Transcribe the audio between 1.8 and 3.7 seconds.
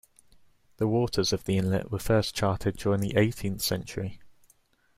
were first charted during the eighteenth